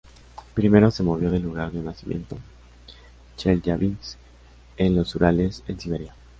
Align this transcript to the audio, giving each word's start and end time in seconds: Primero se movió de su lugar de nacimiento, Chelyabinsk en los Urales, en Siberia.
Primero 0.55 0.89
se 0.89 1.03
movió 1.03 1.29
de 1.29 1.37
su 1.37 1.43
lugar 1.43 1.71
de 1.71 1.79
nacimiento, 1.83 2.35
Chelyabinsk 3.37 4.17
en 4.77 4.95
los 4.95 5.13
Urales, 5.13 5.61
en 5.67 5.79
Siberia. 5.79 6.15